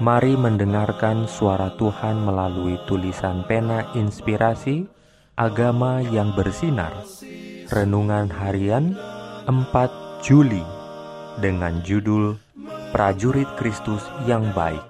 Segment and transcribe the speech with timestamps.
[0.00, 4.88] Mari mendengarkan suara Tuhan melalui tulisan pena inspirasi
[5.36, 7.04] Agama yang bersinar.
[7.68, 8.96] Renungan harian
[9.44, 10.64] 4 Juli
[11.36, 12.40] Dengan judul
[12.96, 14.80] Prajurit Kristus yang Baik.